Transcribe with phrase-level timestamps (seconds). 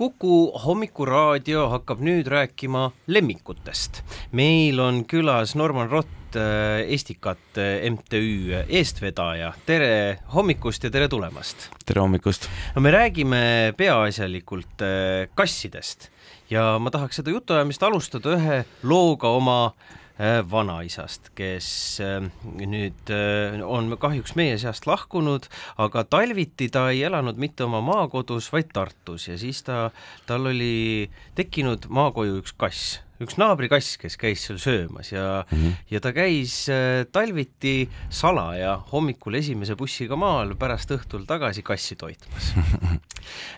[0.00, 4.00] Kuku hommikuraadio hakkab nüüd rääkima lemmikutest.
[4.32, 9.52] meil on külas Norman Rott, äh, Estikat äh, MTÜ eestvedaja.
[9.66, 11.68] tere hommikust ja tere tulemast!
[11.84, 12.48] tere hommikust!
[12.74, 16.08] no me räägime peaasjalikult äh, kassidest
[16.50, 20.09] ja ma tahaks seda jutuajamist alustada ühe looga oma äh, Äh,
[20.50, 21.68] vanaisast, kes
[22.04, 22.28] äh,
[22.60, 25.48] nüüd äh, on kahjuks meie seast lahkunud,
[25.80, 29.30] aga talviti ta ei elanud mitte oma maakodus, vaid Tartus.
[29.30, 29.88] Ja siis ta,
[30.28, 35.10] tal oli tekkinud maakoju üks kass üks naabrikass, kes käis seal söömas.
[35.12, 35.72] Ja mm, -hmm.
[35.90, 42.52] ja ta käis äh, talviti salaja hommikul esimese bussiga maal, pärast õhtul tagasi kassi toitmas.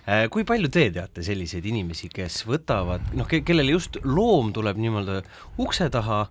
[0.02, 5.23] Äh, kui palju te teate selliseid inimesi, kes võtavad, noh, kellel just loom tuleb niimoodi
[5.63, 6.27] ukse taha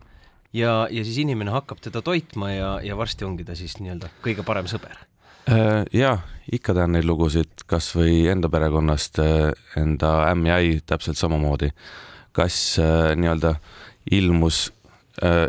[0.54, 4.46] ja, ja siis inimene hakkab teda toitma ja, ja varsti ongi ta siis nii-öelda kõige
[4.48, 4.98] parem sõber
[5.50, 6.18] äh, ja
[6.52, 11.72] ikka tean neid lugusid, kasvõi enda perekonnast, äh, enda ämm ja äi täpselt samamoodi.
[12.32, 13.56] kass äh, nii-öelda
[14.12, 14.72] ilmus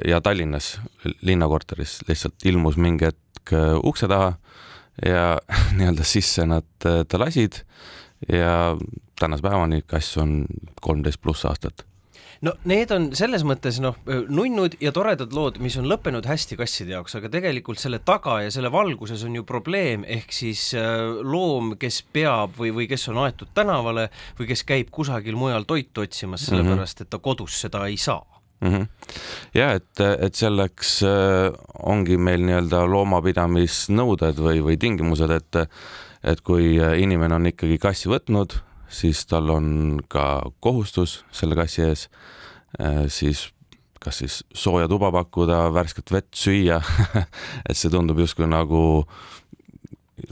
[0.05, 0.81] ja Tallinnas
[1.23, 3.53] linnakorteris lihtsalt ilmus mingi hetk
[3.87, 4.35] ukse taha
[5.07, 5.39] ja
[5.79, 7.63] nii-öelda sisse nad ta lasid
[8.29, 8.77] ja
[9.19, 10.45] tänase päevani kass on
[10.83, 11.87] kolmteist pluss aastat
[12.47, 16.97] no need on selles mõttes noh, nunnud ja toredad lood, mis on lõppenud hästi kasside
[16.97, 22.03] jaoks, aga tegelikult selle taga ja selle valguses on ju probleem, ehk siis loom, kes
[22.15, 26.51] peab või, või kes on aetud tänavale või kes käib kusagil mujal toitu otsimas, mhm.
[26.51, 28.25] sellepärast et ta kodus seda ei saa
[28.63, 28.69] mm.
[28.69, 28.87] -hmm.
[29.55, 31.01] ja et, et selleks
[31.83, 35.63] ongi meil nii-öelda loomapidamisnõuded või, või tingimused, et,
[36.23, 38.59] et kui inimene on ikkagi kassi võtnud
[38.93, 42.09] siis tal on ka kohustus selle kassi ees
[42.81, 43.49] äh, siis
[44.03, 46.81] kas siis sooja tuba pakkuda, värsket vett süüa
[47.69, 48.83] et see tundub justkui nagu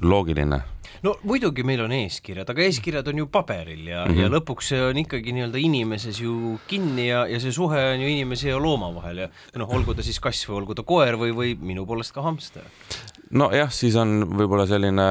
[0.02, 0.60] loogiline.
[1.02, 4.20] no muidugi meil on eeskirjad, aga eeskirjad on ju paberil ja mm, -hmm.
[4.20, 8.08] ja lõpuks see on ikkagi nii-öelda inimeses ju kinni ja, ja see suhe on ju
[8.08, 11.34] inimese ja looma vahel ja noh, olgu ta siis kass või olgu ta koer või,
[11.36, 12.66] või minu poolest ka hamster.
[13.30, 15.10] nojah, siis on võib-olla selline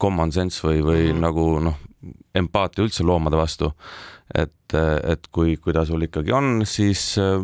[0.00, 1.24] common sense või, või mm -hmm.
[1.26, 1.78] nagu noh,
[2.34, 3.72] empaatia üldse loomade vastu.
[4.34, 7.42] et, et kui, kui ta sul ikkagi on, siis äh,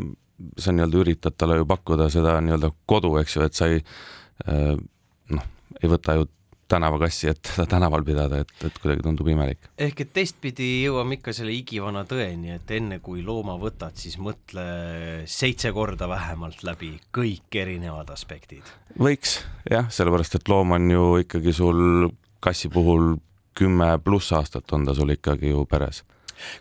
[0.59, 3.81] sa nii-öelda üritad talle ju pakkuda seda nii-öelda kodu, eks ju, et sa ei
[4.47, 4.77] äh,
[5.35, 5.49] noh,
[5.83, 6.29] ei võta ju
[6.69, 9.69] tänavakassi, et teda tänaval pidada, et, et kuidagi tundub imelik.
[9.79, 14.67] ehk et teistpidi jõuame ikka selle igivana tõeni, et enne kui looma võtad, siis mõtle
[15.31, 18.67] seitse korda vähemalt läbi kõik erinevad aspektid.
[18.99, 19.39] võiks
[19.71, 22.11] jah, sellepärast et loom on ju ikkagi sul
[22.47, 23.17] kassi puhul
[23.59, 26.05] kümme pluss aastat on ta sul ikkagi ju peres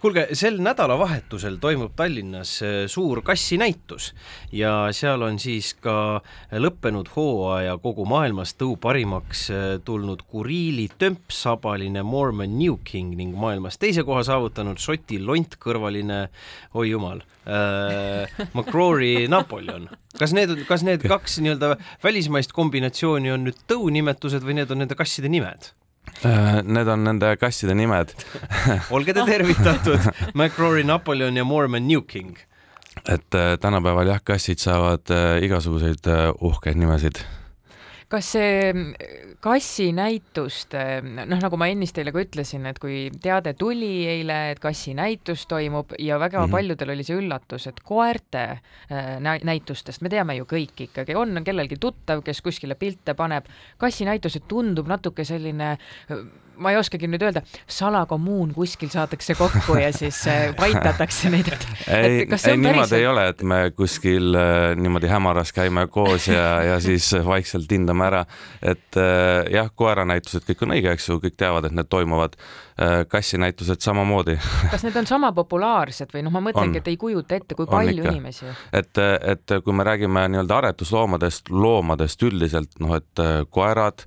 [0.01, 4.11] kuulge, sel nädalavahetusel toimub Tallinnas äh, suur kassinäitus
[4.55, 6.21] ja seal on siis ka
[6.51, 13.79] lõppenud hooaja kogu maailmas tõu parimaks äh, tulnud Kuriili tömpsabaline Mormon New King ning maailmas
[13.81, 16.25] teise koha saavutanud Šoti lontkõrvaline,
[16.75, 19.89] oi jumal äh,, McCrory Napoleon.
[20.19, 24.97] kas need, kas need kaks nii-öelda välismaist kombinatsiooni on nüüd tõunimetused või need on nende
[24.97, 25.73] kasside nimed?
[26.23, 28.13] Äh, need on nende kasside nimed.
[28.95, 32.37] Olge te tervitatud, McRory Napoleon ja Mormon New King.
[33.05, 36.07] et äh, tänapäeval jah, kassid saavad äh, igasuguseid
[36.41, 37.19] uhkeid nimesid
[38.11, 38.93] kas see mm,
[39.43, 45.45] kassinäitust, noh, nagu ma ennist teile ka ütlesin, et kui teade tuli eile, et kassinäitus
[45.51, 46.51] toimub ja väga mm -hmm.
[46.51, 48.43] paljudel oli see üllatus, et koerte
[48.91, 53.45] äh, näitustest, me teame ju kõik ikkagi, on kellelgi tuttav, kes kuskile pilte paneb,
[53.77, 55.77] kassinäitused tundub natuke selline
[56.57, 61.67] ma ei oskagi nüüd öelda, salakommuun kuskil saadakse kokku ja siis äh, paitatakse neid, et
[61.87, 66.77] ei, ei niimoodi ei ole, et me kuskil äh, niimoodi hämaras käime koos ja, ja
[66.83, 68.25] siis vaikselt hindame ära,
[68.61, 72.39] et äh, jah, koeranäitused, kõik on õige, eks ju, kõik teavad, et need toimuvad.
[73.07, 74.33] Kassinäitused samamoodi.
[74.67, 78.01] Kas need on sama populaarsed või noh, ma mõtlengi, et ei kujuta ette, kui palju
[78.01, 78.11] ikka.
[78.11, 78.49] inimesi.
[78.75, 78.99] et,
[79.31, 83.23] et kui me räägime nii-öelda aretusloomadest, loomadest üldiselt, noh, et
[83.55, 84.03] koerad,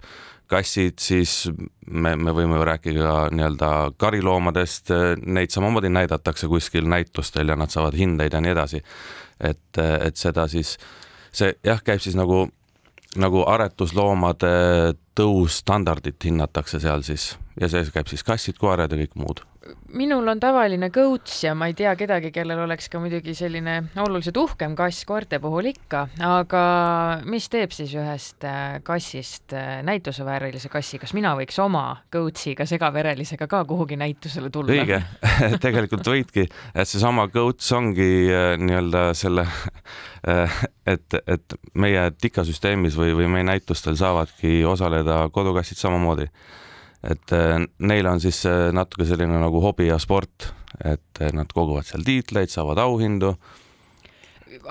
[0.49, 1.49] kassid, siis
[1.87, 3.71] me, me võime ju rääkida nii-öelda
[4.01, 4.93] kariloomadest,
[5.27, 8.83] neid samamoodi näidatakse kuskil näitustel ja nad saavad hindeid ja nii edasi.
[9.41, 10.77] et, et seda siis,
[11.33, 12.49] see jah, käib siis nagu,
[13.17, 14.55] nagu aretusloomade
[15.19, 19.43] tõustandardit hinnatakse seal siis ja see käib siis kassid, koerad ja kõik muud.
[19.93, 24.37] Minul on tavaline kõuts ja ma ei tea kedagi, kellel oleks ka muidugi selline oluliselt
[24.40, 26.62] uhkem kass koerte puhul ikka, aga
[27.28, 31.84] mis teeb siis ühest äh, kassist äh, näituseväärilise kassi, kas mina võiks oma
[32.14, 34.76] kõutsiga, segaverelisega ka kuhugi näitusele tulla?
[34.76, 35.02] õige.
[35.64, 39.44] Tegelikult võidki, et seesama kõuts ongi äh, nii-öelda selle,
[40.88, 46.28] et, et meie tikasüsteemis või, või meie näitustel saavadki osaleda kodukassid samamoodi
[47.03, 50.53] et äh, neil on siis äh, natuke selline nagu hobi ja sport,
[50.85, 53.35] et äh, nad koguvad seal tiitleid, saavad auhindu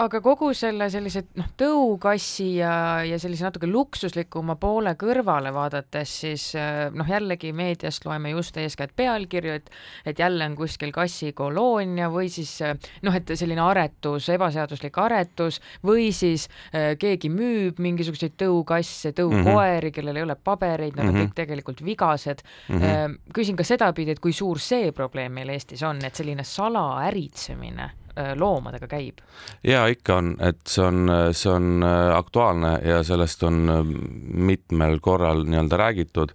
[0.02, 2.72] aga kogu selle sellise noh, tõukassi ja,
[3.06, 8.96] ja sellise natuke luksuslikuma poole kõrvale vaadates, siis äh, noh, jällegi meediast loeme just eeskätt
[8.98, 9.70] pealkirju, et
[10.08, 12.76] et jälle on kuskil kassikoloonia või siis äh,
[13.06, 19.80] noh, et selline aretus, ebaseaduslik aretus või siis äh, keegi müüb mingisuguseid tõukasse, tõukoeri mm,
[19.90, 19.96] -hmm.
[20.00, 21.14] kellel ei ole pabereid, nad mm -hmm.
[21.14, 21.28] on mhm.
[21.28, 22.82] kõik tegelikult vigased mm.
[22.82, 23.20] -hmm.
[23.34, 28.88] küsin ka sedapidi, et kui suur see probleem meil Eestis on, et selline salaäritsemine loomadega
[28.88, 29.22] käib?
[29.64, 33.82] ja ikka on, et see on, see on äh, aktuaalne ja sellest on äh,
[34.50, 36.34] mitmel korral nii-öelda räägitud.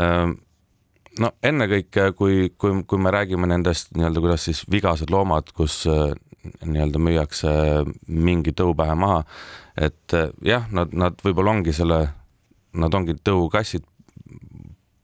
[0.00, 0.36] Ähm,
[1.20, 7.00] no ennekõike, kui, kui, kui me räägime nendest nii-öelda, kuidas siis vigased loomad, kus nii-öelda
[7.00, 7.50] müüakse
[8.08, 9.22] mingi tõupähe maha,
[9.80, 10.12] et
[10.44, 12.00] jah, nad, nad võib-olla ongi selle,
[12.76, 13.86] nad ongi tõukassid,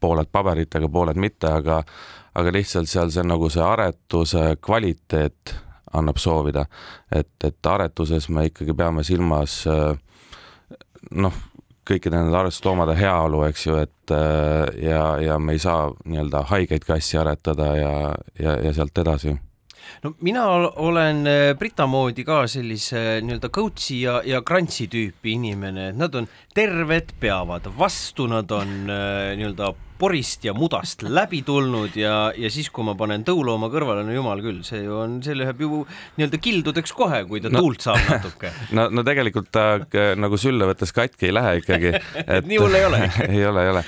[0.01, 1.83] pooled paberitega, pooled mitte, aga
[2.35, 5.55] aga lihtsalt seal see nagu see aretuse kvaliteet
[5.93, 6.67] annab soovida.
[7.13, 9.95] et, et aretuses me ikkagi peame silmas äh,
[11.11, 11.35] noh,
[11.91, 16.87] kõikide nende aretusloomade heaolu, eks ju, et äh, ja, ja me ei saa nii-öelda haigeid
[16.87, 17.95] kassi aretada ja,
[18.39, 19.35] ja, ja sealt edasi
[20.05, 20.47] no mina
[20.87, 26.15] olen äh, Brita moodi ka sellise nii-öelda coach'i ja, ja krantsi tüüpi inimene, et nad
[26.19, 32.71] on terved, peavad vastu, nad on nii-öelda porist ja mudast läbi tulnud ja, ja siis,
[32.73, 35.83] kui ma panen tõulooma kõrvale, no jumal küll, see ju on, see läheb ju
[36.17, 38.53] nii-öelda kildudeks kohe, kui ta no, tuult saab natuke.
[38.77, 39.67] no, no tegelikult ta
[40.21, 43.03] nagu sülle võttes katki ei lähe ikkagi et nii hull ei ole.
[43.31, 43.81] Ei ole, ei ole,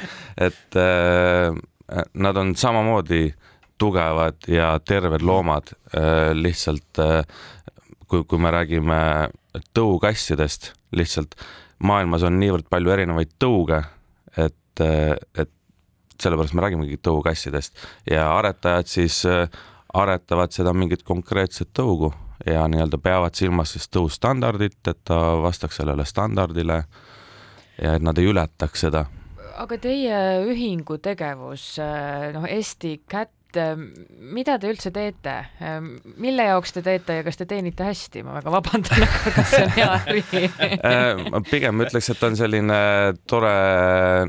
[0.45, 1.57] et äh,
[2.25, 3.25] nad on samamoodi
[3.79, 7.25] tugevad ja terved loomad äh,, lihtsalt äh,
[8.07, 9.01] kui, kui me räägime
[9.77, 11.37] tõukassidest, lihtsalt
[11.83, 13.83] maailmas on niivõrd palju erinevaid tõuge,
[14.37, 15.53] et, äh, et
[16.23, 17.81] sellepärast me räägimegi tõukassidest
[18.11, 19.25] ja aretajad siis
[19.93, 22.13] aretavad seda mingit konkreetset tõugu
[22.47, 26.83] ja nii-öelda peavad silmas siis tõustandardit, et ta vastaks sellele standardile
[27.83, 29.05] ja et nad ei ületaks seda.
[29.57, 30.19] aga teie
[30.49, 31.77] ühingu tegevus,
[32.35, 33.31] noh, Eesti Cat
[33.61, 33.73] äh,
[34.33, 35.39] mida te üldse teete,
[36.23, 39.65] mille jaoks te teete ja kas te teenite hästi, ma väga vabandan, aga kas see
[39.65, 40.23] on hea äri
[41.33, 42.79] ma pigem ütleks, et on selline
[43.31, 43.57] tore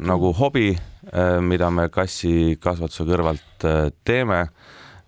[0.04, 0.74] nagu hobi
[1.12, 4.48] Äh, mida me kassikasvatuse kõrvalt äh, teeme.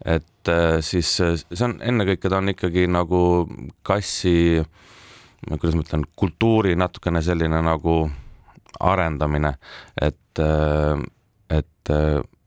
[0.06, 3.48] et äh, siis see on ennekõike, ta on ikkagi nagu
[3.82, 4.60] kassi,
[5.48, 7.96] kuidas ma ütlen, kultuuri natukene selline nagu
[8.84, 9.54] arendamine,
[9.96, 10.44] et,
[11.50, 11.92] et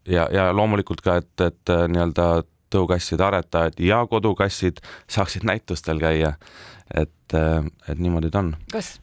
[0.09, 2.29] ja, ja loomulikult ka, et, et nii-öelda
[2.73, 6.35] tõukasside aretajad ja kodukassid saaksid näitustel käia.
[6.95, 7.35] et,
[7.89, 8.55] et niimoodi ta on.
[8.73, 8.97] kas,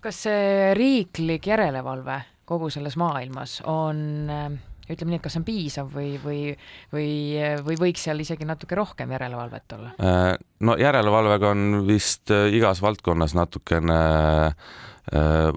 [0.00, 4.48] kas see riiklik järelevalve kogu selles maailmas on äh,
[4.90, 6.40] ütleme nii, et kas on piisav või, või,
[6.92, 7.10] või,
[7.64, 9.94] või võiks seal isegi natuke rohkem järelevalvet olla?
[9.98, 10.30] Äh,
[10.66, 14.02] no järelevalvega on vist äh, igas valdkonnas natukene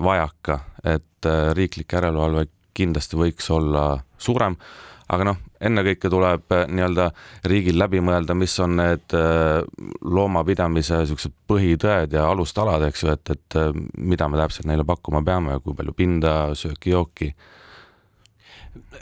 [0.04, 2.42] vajaka, et riiklik järelevalve
[2.78, 3.90] kindlasti võiks olla
[4.22, 4.58] suurem.
[5.08, 7.06] Aga noh, ennekõike tuleb äh, nii-öelda
[7.48, 9.62] riigil läbi mõelda, mis on need äh,
[10.04, 15.24] loomapidamise niisugused põhitõed ja alustalad, eks ju, et, et äh, mida me täpselt neile pakkuma
[15.24, 17.32] peame kui palju pinda, sööki-jooki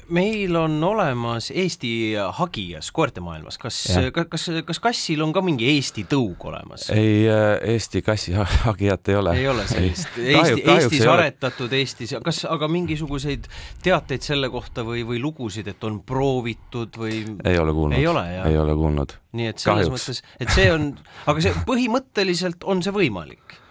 [0.09, 3.79] meil on olemas Eesti hagijas koertemaailmas, kas,
[4.13, 6.87] kas, kas, kas kassil on ka mingi Eesti tõug olemas?
[6.93, 9.35] ei, äh, Eesti kassihagijat ei ole.
[9.39, 13.49] ei ole sellist, Eesti, Eestis aretatud Eestis, kas aga mingisuguseid
[13.83, 17.21] teateid selle kohta või, või lugusid, et on proovitud või?
[17.43, 17.99] ei ole kuulnud.
[17.99, 19.19] ei ole, kuulnud.
[19.35, 20.09] nii et selles Kahjuks.
[20.09, 20.89] mõttes, et see on,
[21.25, 23.61] aga see põhimõtteliselt on see võimalik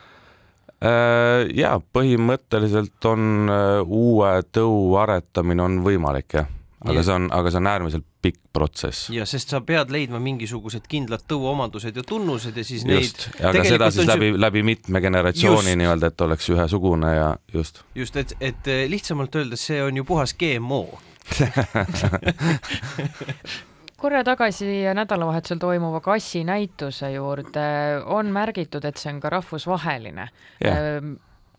[1.55, 6.49] ja põhimõtteliselt on äh, uue tõu aretamine on võimalik jah,
[6.85, 7.05] aga ja.
[7.07, 9.09] see on, aga see on äärmiselt pikk protsess.
[9.13, 13.45] ja sest sa pead leidma mingisugused kindlad tõuomadused ja tunnused ja siis just, neid.
[13.51, 17.85] aga seda siis läbi see..., läbi mitme generatsiooni nii-öelda, et oleks ühesugune ja just.
[17.95, 20.87] just, et, et lihtsamalt öeldes, see on ju puhas GMO
[23.97, 27.69] korra tagasi nädalavahetusel toimuva kassinäituse juurde
[28.05, 30.29] on märgitud, et see on ka rahvusvaheline.
[30.65, 31.15] Ehm,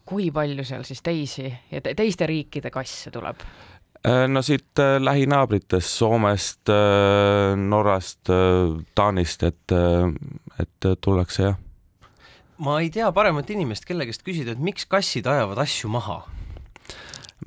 [0.05, 3.41] kui palju seal siis teisi ja teiste riikide kasse tuleb?
[4.05, 8.29] Äh, no siit äh, lähinaabritest, Soomest, äh, Norrast,
[8.95, 9.73] Taanist, et,
[10.59, 11.57] et tullakse jah.
[12.57, 16.21] ma ei tea paremat inimest, kelle käest küsida, et miks kassid ajavad asju maha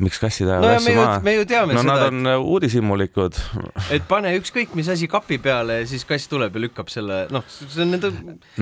[0.03, 1.19] miks kassid ajavad no, asju maha?
[1.27, 1.95] me ju teame no, seda.
[1.95, 3.41] Nad on et, äh, uudishimulikud.
[3.97, 7.47] et pane ükskõik mis asi kapi peale ja siis kass tuleb ja lükkab selle, noh,
[7.49, 8.13] see on nende.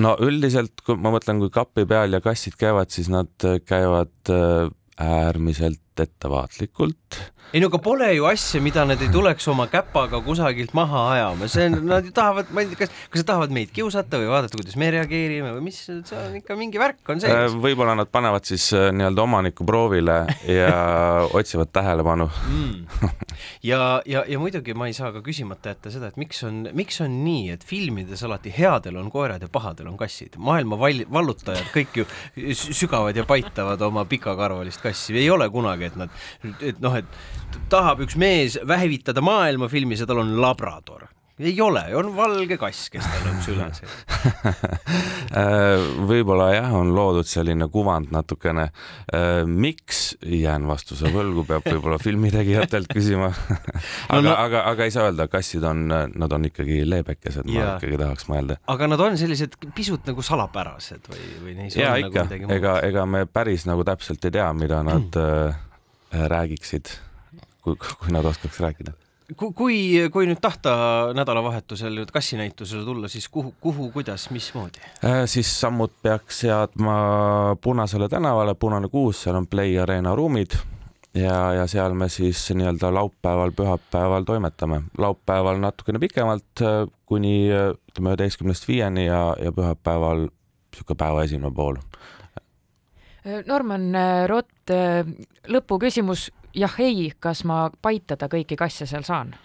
[0.01, 4.69] no üldiselt, kui ma mõtlen, kui kapi peal ja kassid käivad, siis nad käivad äh,
[4.97, 7.21] äärmiselt ettevaatlikult
[7.53, 11.47] ei no aga pole ju asja, mida nad ei tuleks oma käpaga kusagilt maha ajama,
[11.51, 14.27] see on, nad ju tahavad, ma ei tea, kas, kas nad tahavad meid kiusata või
[14.33, 17.55] vaadata, kuidas me reageerime või mis, see on ikka mingi värk on sees.
[17.55, 20.73] võib-olla nad panevad siis äh, nii-öelda omaniku proovile ja
[21.39, 23.07] otsivad tähelepanu mm.
[23.69, 26.99] ja, ja, ja muidugi ma ei saa ka küsimata jätta seda, et miks on, miks
[27.05, 30.35] on nii, et filmides alati headel on koerad ja pahadel on kassid.
[30.35, 32.07] maailma val-, vallutajad kõik ju
[32.59, 36.23] sügavad ja paitavad oma pikakarvalist kassi, ei ole kunagi, et nad,
[36.59, 37.36] et noh, et
[37.69, 41.07] tahab üks mees vähivitada maailma filmis ja tal on labrador.
[41.37, 43.83] Ei ole, on valge kass, kes tal on süles.
[45.37, 48.69] Äh, võib-olla jah, on loodud selline kuvand natukene.
[49.13, 53.27] Äh, miks, jään vastuse võlgu, peab võib-olla filmitegijatelt küsima.
[54.07, 57.99] Aga no,, aga, aga ei saa öelda, kassid on, nad on ikkagi leebekesed, ma ikkagi
[57.99, 58.57] tahaks mõelda.
[58.71, 62.23] aga nad on sellised pisut nagu salapärased või, või neis ja ikka.
[62.31, 65.59] nagu, ega, ega me päris nagu täpselt ei tea, mida nad äh,
[66.33, 66.95] räägiksid,
[67.67, 68.95] kui, kui nad oskaks rääkida
[69.35, 70.71] kui, kui nüüd tahta
[71.17, 75.25] nädalavahetusel nüüd kassinäitusele tulla, siis kuhu, kuhu, kuidas, mismoodi äh,?
[75.25, 76.95] siis sammud peaks seadma
[77.61, 80.55] Punasele tänavale, Punane kuus, seal on Play Arena ruumid
[81.17, 84.81] ja, ja seal me siis nii-öelda laupäeval, pühapäeval toimetame.
[84.97, 91.81] laupäeval natukene pikemalt, äh, kuni ütleme üheteistkümnest viieni ja, ja pühapäeval niisugune päeva esimene pool.
[93.47, 93.91] Norman
[94.29, 94.71] Rott,
[95.51, 99.35] lõpuküsimus jah, ei, kas ma paitada kõiki kasse seal saan?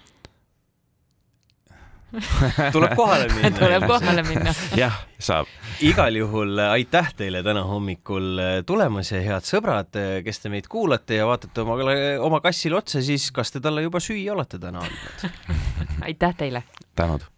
[2.73, 3.51] tuleb kohale minna.
[3.63, 4.53] tuleb kohale minna.
[4.77, 5.49] jah, saab.
[5.81, 11.29] igal juhul aitäh teile täna hommikul tulemast ja head sõbrad, kes te meid kuulate ja
[11.29, 11.79] vaatate oma,
[12.21, 15.55] oma kassile otsa, siis kas te talle juba süüa olete täna andnud
[16.11, 16.67] aitäh teile.
[16.97, 17.32] tänud